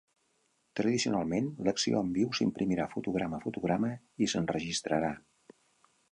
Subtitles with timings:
[0.77, 3.91] Tradicionalment, l'acció en viu s'imprimirà fotograma a fotograma
[4.27, 5.13] i s'enregistrarà.